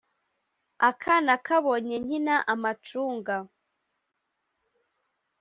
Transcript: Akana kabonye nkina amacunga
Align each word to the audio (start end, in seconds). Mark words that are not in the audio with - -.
Akana 0.89 1.33
kabonye 1.45 1.95
nkina 2.03 2.35
amacunga 2.53 3.35